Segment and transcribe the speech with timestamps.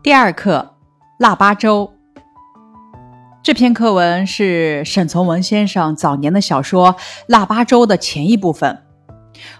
[0.00, 0.74] 第二课
[1.18, 1.92] 《腊八粥》
[3.42, 6.92] 这篇课文是沈从文先生早年的小说
[7.26, 8.84] 《腊八粥》的前一部分。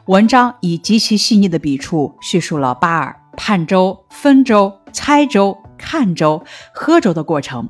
[0.07, 7.69] 文章以极其细腻的笔触叙述了八儿盼粥、分粥、猜粥、看粥、喝粥的过程，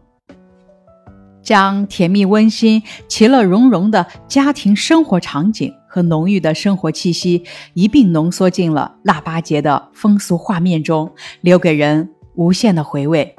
[1.43, 11.11] 将甜蜜温馨、其乐融融的家庭生活场景和浓郁的生活气息一并浓缩进了腊八节的风俗画面中，
[11.41, 12.11] 留给人。
[12.39, 13.35] 无限的回味。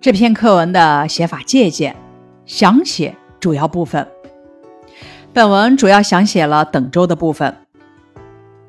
[0.00, 1.96] 这篇课文的写法借鉴，
[2.46, 4.06] 详写主要部分。
[5.32, 7.56] 本文主要详写了等粥的部分，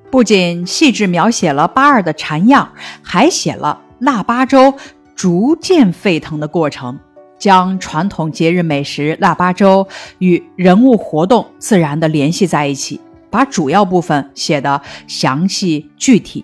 [0.09, 2.73] 不仅细致描写了八二的禅样，
[3.03, 4.73] 还写了腊八粥
[5.15, 6.99] 逐渐沸腾的过程，
[7.37, 9.87] 将传统节日美食腊八粥
[10.17, 12.99] 与人物活动自然的联系在一起，
[13.29, 16.43] 把主要部分写得详细具体。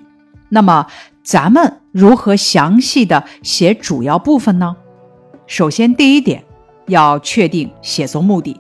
[0.52, 0.88] 那么，
[1.24, 4.76] 咱们如何详细的写主要部分呢？
[5.46, 6.44] 首先，第一点
[6.88, 8.60] 要确定写作目的。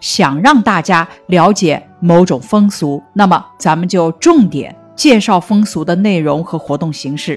[0.00, 7.36] 想让大家了解某种风俗，那么咱们就重点介绍风俗的内容和活动形式；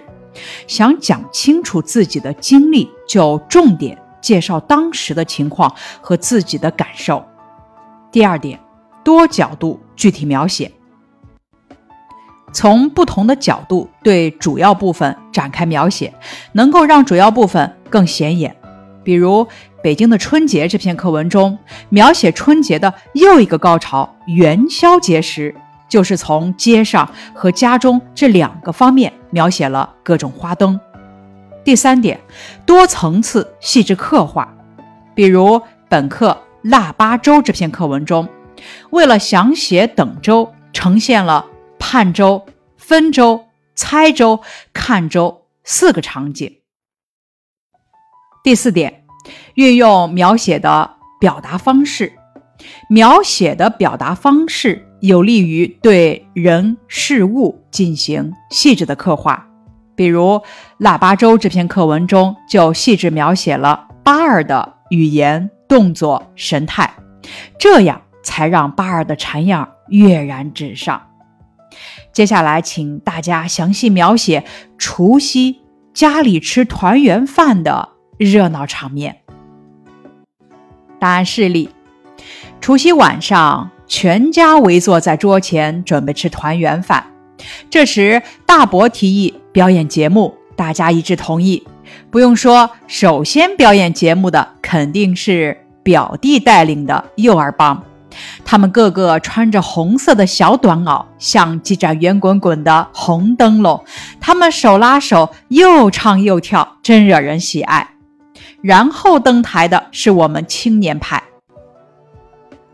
[0.67, 7.25] 想讲清楚自己的经历，就重点介绍当时的情况和自己的感受。
[8.11, 8.59] 第二点，
[9.03, 10.72] 多角度具体描写。
[12.52, 16.14] 从不同的角度对主要部分展开描写，
[16.53, 18.56] 能够让主要部分更显眼。
[19.03, 19.44] 比如
[19.81, 21.58] 《北京的春节》这篇课文中，
[21.89, 25.56] 描写春节的又一个高潮——元宵节时，
[25.88, 30.80] 就是从街上和家中这两个方面描写了各种花灯。
[31.63, 32.19] 第三点，
[32.66, 34.53] 多层次细致刻画。
[35.16, 36.31] 比如本课
[36.69, 38.28] 《腊八粥》这篇课文中，
[38.89, 41.45] 为了详写等粥，呈现了。
[41.80, 42.45] 盼粥、
[42.77, 44.41] 分粥、猜粥、
[44.73, 46.58] 看粥四个场景。
[48.44, 49.05] 第四点，
[49.55, 52.13] 运用描写的表达方式，
[52.90, 59.47] 描写的表达方式有利于对人事物进行细致的刻画。
[59.96, 60.35] 比如
[60.78, 66.94] 《腊八粥》这篇课文中，就细致描写了八儿的语言、动作、神态，
[67.59, 71.09] 这样才让八儿的禅样跃然纸上。
[72.12, 74.44] 接下来，请大家详细描写
[74.78, 75.59] 除夕
[75.94, 79.17] 家里吃团圆饭的热闹场面。
[81.00, 81.69] 答案示例：
[82.59, 87.06] 除夕晚上，全家围坐在桌前准备吃团圆饭。
[87.69, 91.66] 这时，大伯提议表演节目，大家一致同意。
[92.11, 97.81] 不用说，首先表演节目的肯定是表弟带领的幼儿帮。
[98.44, 103.84] 他们个个穿着红色的小短袄，像几盏圆滚滚的红灯笼。
[104.20, 107.96] 他们手拉手，又唱又跳，真惹人喜爱。
[108.62, 111.24] 然后登台的是我们青年派，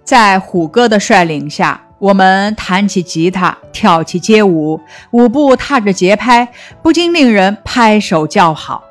[0.04, 4.82] 在虎哥的率领下，我们弹起吉他，跳起街舞，
[5.12, 6.48] 舞步踏着节拍，
[6.82, 8.84] 不禁令人拍手叫好。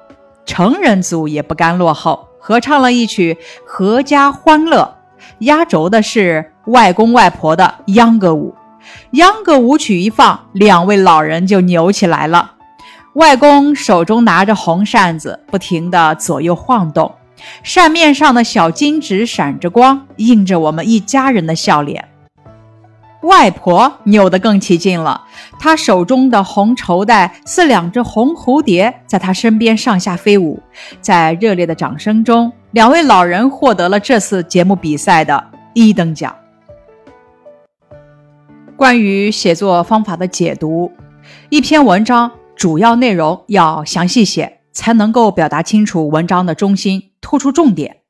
[0.46, 3.38] 成人组也不甘落后，合唱了一曲
[3.68, 4.96] 《阖家欢乐》。
[5.40, 8.54] 压轴的是外公外婆的秧歌舞，
[9.12, 12.52] 秧歌舞曲一放，两位老人就扭起来了。
[13.14, 17.14] 外公手中拿着红扇子，不停地左右晃动，
[17.62, 22.08] 扇面上的小金纸闪着光，映着我们一家人的笑脸。
[23.24, 25.22] 外婆扭得更起劲了，
[25.58, 30.62] 她手中的红绸带似两只红蝴蝶，在她身边上下飞舞。
[31.00, 35.42] 在热烈的掌声中，两位老人获得了这次节目比赛的
[35.72, 36.34] 一等奖。
[38.76, 40.90] 关于写作方法的解读，
[41.48, 48.03] 一篇文章主要内容要详细写，才能够表达清楚文章的中心，突出重点。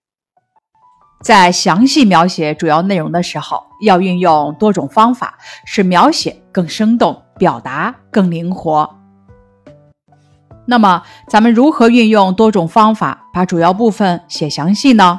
[1.24, 8.98] 在详细描写主要内容的时候，要运用多种方法，使描写更生动，表达更灵活。
[10.66, 15.18] 那么，咱们如何运用多种方法把主要部分写详细呢？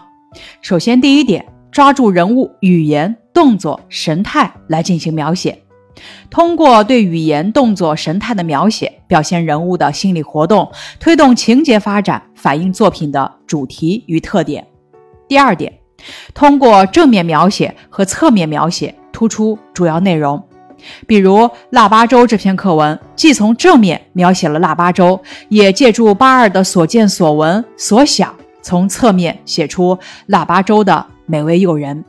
[0.62, 5.64] 首先，第一点，抓住人物语言、动作、神态来进行描写，
[6.30, 14.68] 通过对语言、动作、神态的描写，表现人物的心理活动，推动情节发展，反映作品的主题与特点。
[15.28, 15.74] 第二点。
[16.34, 20.42] 通过正面描写和侧面描写突出主要内容，
[21.08, 25.20] 比如《腊八粥》这篇课文，既从正面描写了腊八粥，
[25.50, 29.98] 也借助八二的所见所闻所想，从侧面写出
[30.28, 32.04] 腊八粥的美味诱人。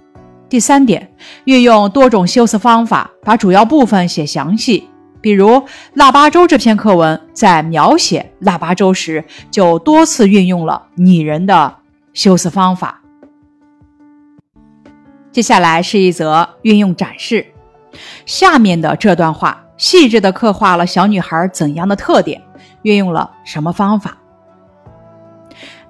[0.48, 1.10] 第三点，
[1.44, 4.88] 运用多种修辞方法，把主要部分写详细，
[5.20, 5.50] 比如
[5.94, 11.74] 《腊八粥》这篇课文，在描写腊八粥时，就多次运用了拟人的
[12.14, 13.02] 修辞方法。
[15.36, 17.48] 接下来是一则运用展示。
[18.24, 22.40] 下面的这段话，细致地刻画了小女孩怎样的特点，
[22.80, 24.16] 运用了什么方法。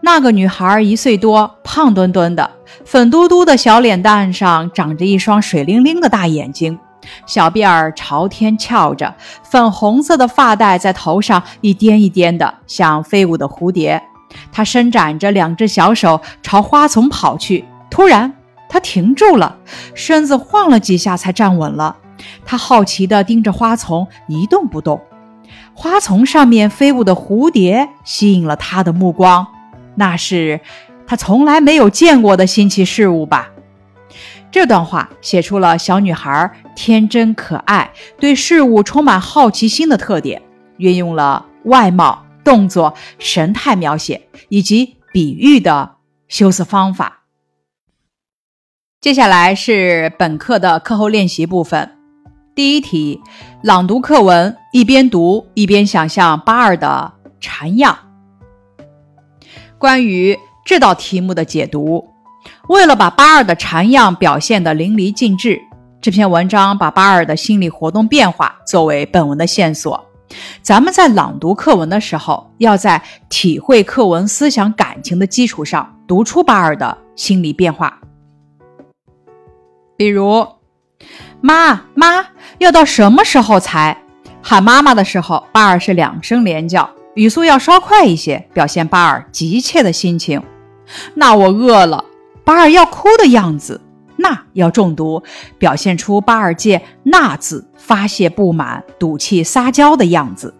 [0.00, 2.50] 那个女孩一岁多，胖墩墩的，
[2.84, 6.76] 粉嘟嘟的小脸蛋上长着一双水灵灵的大眼睛。
[7.24, 9.14] 小辫儿朝天翘着，
[9.44, 14.02] 粉红色的发带在头上一颠一颠的，像飞舞的蝴蝶。
[14.50, 18.32] 他伸展着两只小手朝花丛跑去，突然
[18.68, 19.58] 他停住了，
[19.94, 21.96] 身子晃了几下才站稳了。
[22.44, 25.00] 他好奇地盯着花丛，一动不动。
[25.74, 29.46] 花丛上面飞舞的蝴蝶吸引了他的目光，
[29.94, 30.60] 那是
[31.06, 33.50] 他从来没有见过的新奇事物吧。
[34.50, 40.40] 这段话写出了小女孩天真可爱、对事物充满好奇心的特点，
[40.78, 45.96] 运用了外貌、动作、神态描写以及比喻的
[46.28, 47.24] 修辞方法。
[49.06, 51.92] 接下来是本课的课后练习部分。
[52.56, 53.20] 第一题，
[53.62, 57.96] 朗读课文，一边读一边想象八二的禅样。
[59.78, 62.04] 关于这道题目的解读。
[62.68, 65.60] 为了把巴尔的禅样表现得淋漓尽致，
[66.00, 70.04] 这篇文章把巴尔的心理活动变化作为本文的线索。
[70.62, 78.00] 咱们在朗读课文的时候，要在体会课文思想感情的基础上，读出巴尔的心理变化。
[79.96, 80.46] 比如，
[81.40, 82.26] 妈妈
[82.58, 83.96] 要到什么时候才
[84.42, 90.42] 喊妈妈的时候，巴尔是两声连叫，语速要稍快一些，表现巴尔急切的心情。
[91.14, 92.04] 那我饿了。
[92.44, 93.80] 巴尔要哭的样子，
[94.16, 95.22] 那要重读，
[95.58, 100.54] 表现出巴尔借“那”字发泄不满、赌气、撒娇的样子。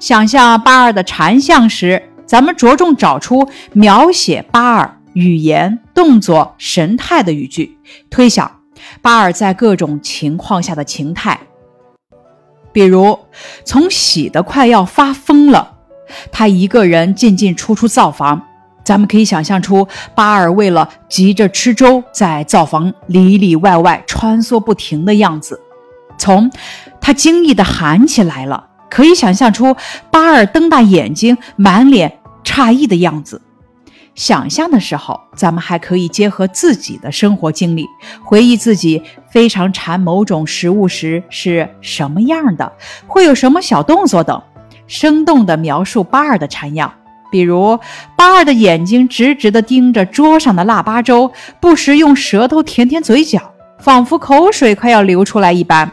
[0.00, 7.78] 想象巴尔的禅相时，咱们着重找出描写巴尔语言、动作、神态的语句，
[8.10, 8.60] 推想
[9.02, 11.40] 巴尔在各种情况下的情态。
[12.72, 13.18] 比如，
[13.64, 15.76] 从喜得快要发疯了，
[16.30, 18.42] 他一个人进进出出灶房。
[18.84, 25.58] 咱们可以想象出巴尔为了急着吃粥，在灶房里里外外穿梭不停的样子。
[26.18, 26.50] 从
[27.00, 29.74] 他惊异的喊起来了，可以想象出
[30.10, 33.40] 巴尔瞪大眼睛、满脸诧异的样子。
[34.14, 37.86] 想象的时候，咱们还可以结合自己的生活经历，
[38.22, 42.72] 回忆自己非常馋某种食物时是什么样的，
[43.06, 44.40] 会有什么小动作等，
[44.86, 46.92] 生动地描述巴尔的馋样。
[47.30, 47.76] 比如，
[48.16, 53.40] 巴尔的眼睛直直地盯着桌上的腊八粥，不时用舌头舔舔嘴角，
[53.80, 55.90] 仿佛口水快要流出来一般。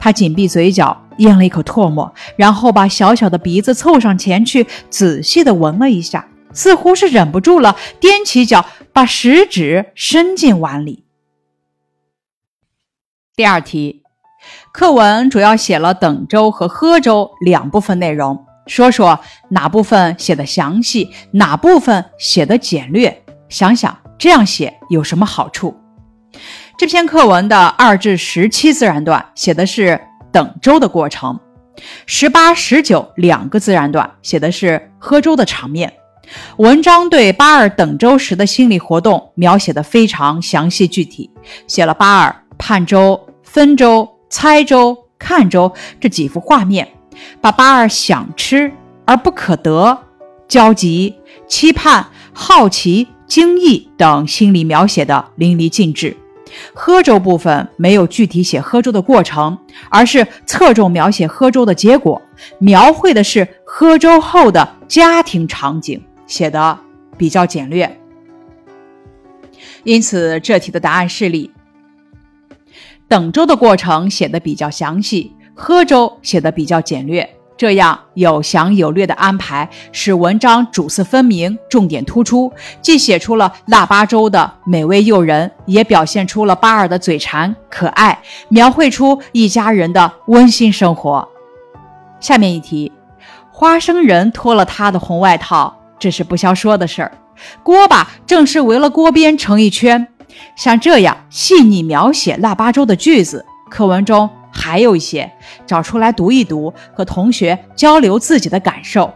[0.00, 11.04] 他紧闭嘴角，咽了一口唾沫，然后把小小的鼻子凑上前去，仔细地闻了一下，似乎是忍不住了，踮起脚，把食指伸进碗里。
[13.34, 14.02] 第二题，
[14.72, 18.46] 课文主要写了等粥和喝粥两部分内容。
[18.66, 19.18] 说说
[19.48, 23.24] 哪部分写的详细，哪部分写的简略？
[23.48, 25.76] 想想这样写有什么好处？
[26.78, 30.00] 这篇课文的二至十七自然段写的是
[30.30, 31.38] 等粥的过程，
[32.06, 35.92] 十八、十九两个自然段写的是喝粥的场面。
[36.56, 41.30] 文章对巴尔等粥时的心理活动描写的非常详细具体，
[41.66, 46.88] 写了巴尔盼粥、分粥、猜粥、看粥这几幅画面。
[47.40, 48.72] 把巴尔想吃
[49.04, 49.96] 而不可得、
[50.48, 51.14] 焦急、
[51.46, 56.16] 期盼、好奇、惊异等心理描写的淋漓尽致。
[56.74, 59.56] 喝粥部分没有具体写喝粥的过程，
[59.88, 62.20] 而是侧重描写喝粥的结果，
[62.58, 66.78] 描绘的是喝粥后的家庭场景，写的
[67.16, 68.00] 比较简略。
[69.84, 71.50] 因此，这题的答案是里。
[73.08, 75.36] 等粥的过程写的比较详细。
[75.54, 82.50] 喝粥写的比较简略，这样有详有略的安排，使文章主次分明，重点突出，
[82.80, 91.28] 既写出了腊八粥的美味诱人，也表现出了巴尔的嘴馋可爱，描绘出一家人的温馨生活。
[92.18, 92.90] 下面一题，
[93.50, 97.12] 花生人脱了他的红外套，这是不消说的事儿。
[97.62, 100.08] 锅巴正是围了锅边成一圈，
[100.56, 104.28] 像这样细腻描写腊八粥的句子，课文中。
[104.54, 105.32] 还有一些，
[105.64, 109.14] 找出来读一读，和同学交流自己的感受。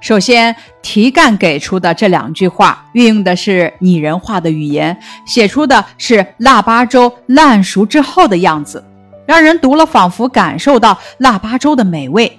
[0.00, 4.96] 首先，题干给出的这两句话，运用的是拟人化的语言，
[5.26, 8.84] 写出的是腊八粥烂熟之后的样子。
[9.26, 12.38] 让人读了仿佛感受到腊八粥的美味。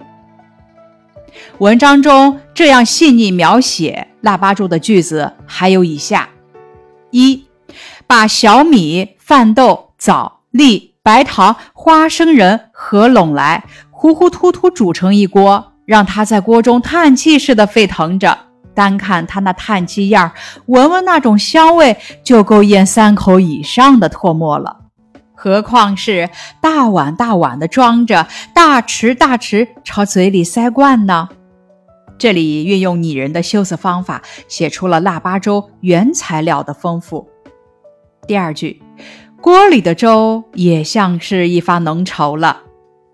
[1.59, 6.29] 文章中这样细腻描写腊八粥的句子还有以下：
[7.11, 7.45] 一，
[8.05, 18.37] 把小米、饭豆、枣粒、白糖、花生仁合拢来，糊糊涂涂煮成一锅，让它在锅中叹气似的沸腾着。
[18.73, 20.31] 单看它那叹气样，
[20.67, 24.86] 闻闻那种香味，就够咽三口以上的唾沫了。
[25.39, 31.29] 何况是大碗大碗的装着，大匙大匙朝嘴里塞灌呢？
[32.17, 37.29] 这里运用拟人的修辞方法，写出了腊八粥原材料的丰富。
[38.25, 38.81] 第二句，
[39.39, 42.63] 锅里的粥也像是一发浓稠了，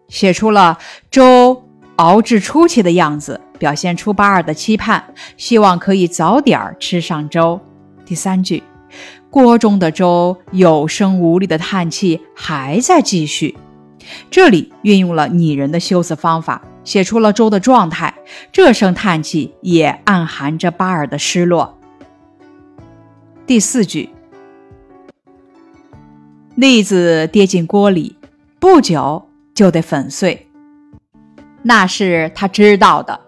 [0.08, 0.77] 写出了
[1.12, 1.62] 粥
[1.98, 5.03] 熬制初期的样子，表现出八二的期盼，
[5.36, 7.60] 希望可以早点吃上粥。
[8.06, 8.63] 第三句，
[9.34, 13.58] 锅中的粥有声无力的叹气还在继续，
[14.30, 16.62] 这里运用了拟人的修辞方法。
[16.84, 18.13] 写出了粥的状态，
[18.52, 21.80] 这声叹气也暗含着巴尔的失落。
[23.48, 24.10] 第四句，
[26.54, 28.16] 栗子跌进锅里，
[28.60, 30.48] 不久就得粉碎，
[31.63, 33.20] 那是他知道的。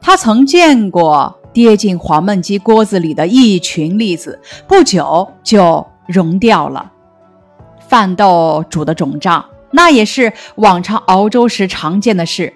[0.00, 6.90] 他曾见过跌进黄焖鸡锅子里的一群栗子，不久就融掉了。
[7.88, 12.52] 饭豆煮的肿胀，那也是往常熬粥时常见的事。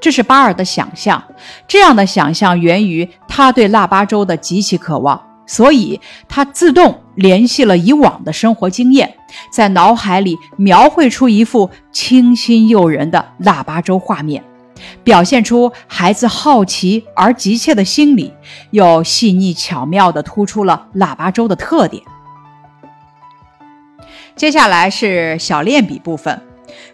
[0.00, 1.22] 这是巴尔的想象，
[1.68, 9.14] 这样的想象源于他对腊八粥的极其渴望，所以他自动联系了以往的生活经验，
[9.52, 14.42] 在脑海里描绘出一幅清新诱人的腊八粥画面，
[15.04, 18.32] 表现出孩子好奇而急切的心理，
[18.70, 22.02] 又细腻巧妙地突出了腊八粥的特点。
[24.34, 26.40] 接下来是小练笔部分。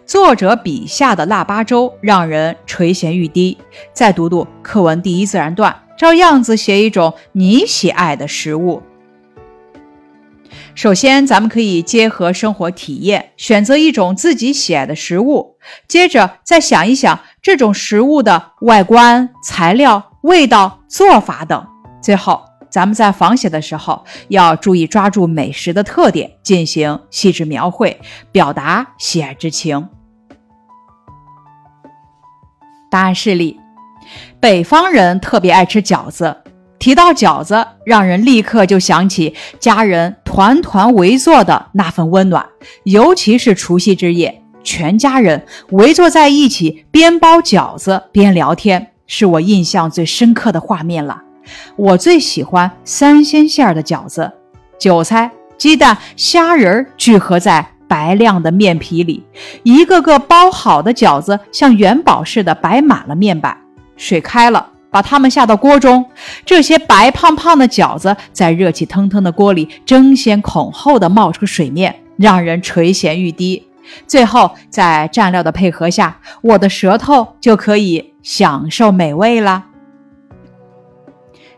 [0.05, 3.57] 作者笔下的腊八粥让人垂涎欲滴。
[3.93, 8.83] 再读读课文第一自然段，照样子写一种你喜爱的食物。
[10.75, 15.55] 首先，咱们可以结合生活体验，选择一种自己喜爱的食物，
[15.87, 21.65] 接着再想一想这种食物的外观、材料、味道、做法等。
[22.01, 27.99] 最后，咱们在仿写的时候要注意抓住美食的特点，进行细致描绘，
[28.31, 29.89] 表达喜爱之情。
[32.91, 33.59] 答案示例：
[34.39, 36.43] 北方人特别爱吃饺子。
[36.79, 42.47] 提到饺子，让人立刻就想起家人团团围坐的那份温暖，
[42.85, 51.21] 尤其是除夕之夜，全家人围坐在一起，边包饺子边聊天，是我印象最深刻的画面了。
[51.75, 54.31] 我最喜欢三鲜馅的饺子，
[54.79, 57.71] 韭菜、鸡蛋、虾仁聚合在。
[57.89, 59.23] 白亮的面皮里，
[59.63, 63.57] 一个个包好的饺子像元宝似的摆满了面板。
[63.97, 66.05] 水开了，把它们下到锅中。
[66.45, 73.65] 这些白胖胖的饺子在热气腾腾的锅里争先恐后的冒出水面，让人垂涎欲滴。
[74.07, 79.65] 最后，在蘸料的配合下，我的舌头就可以享受美味了。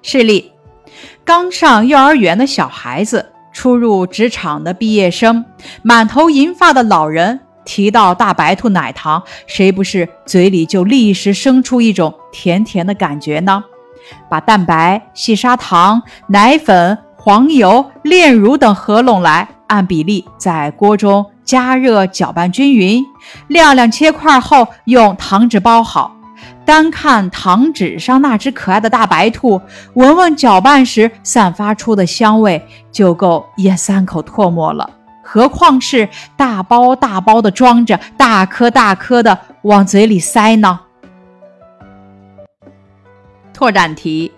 [0.01, 0.51] 示例：
[1.23, 3.27] 刚上幼儿园的小孩子。
[3.53, 5.43] 初入职场的毕业生，
[5.81, 13.61] 满头银发的老人，提到大白兔奶糖，谁不是嘴里就立时生出一种甜甜的感觉呢？
[14.29, 23.05] 把蛋白、细砂糖、奶粉、黄油、炼乳等合拢来，按比例在锅中加热搅拌均匀，
[23.47, 26.13] 晾晾切块后，用糖纸包好。
[26.65, 29.61] 单看糖纸上那只可爱的大白兔，
[29.93, 32.61] 闻闻搅拌时散发出的香味，
[32.91, 34.89] 就够咽三口唾沫了。
[35.23, 40.81] 何况是大包大包的装着，大颗大颗的往嘴里塞呢？
[43.53, 44.31] 拓展题：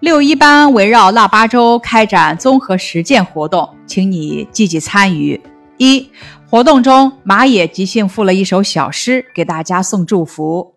[0.00, 5.38] 六一班围绕腊八粥开展综合实践活动，请你积极参与。
[5.76, 6.10] 一、
[6.48, 10.74] 活动中，马野即兴赋了一首小诗，给大家送祝福。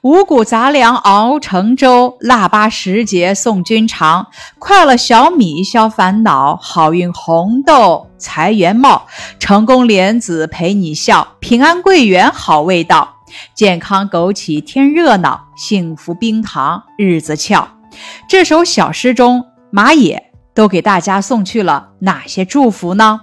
[0.00, 4.26] 五谷杂粮熬成粥，腊八时节送君尝。
[4.58, 9.06] 快乐小米消烦恼，好运红豆财源茂。
[9.38, 13.16] 成功莲子陪你笑，平安桂圆好味道。
[13.54, 17.75] 健康枸杞添热闹，幸福冰糖日子俏。
[18.28, 23.20] 这首小诗中，马野都给大家送去了哪些祝福呢？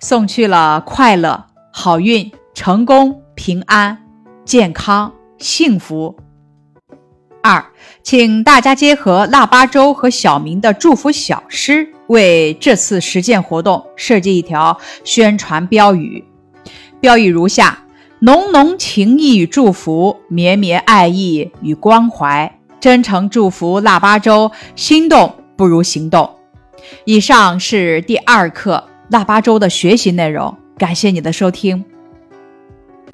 [0.00, 3.98] 送去了快乐、好运、成功、平安。
[4.44, 6.16] 健康幸福。
[7.42, 7.64] 二，
[8.02, 16.24] 请大家结合腊八粥和小明的祝福小诗，为这次实践活动设计一条宣传标语：
[17.00, 17.84] 标语如下：
[18.18, 26.28] 浓浓情谊与祝福，绵绵爱意与关怀，真诚祝福腊八粥，心动不如行动。
[27.04, 31.84] 以上是第二课腊八粥的学习内容，感谢你的收听。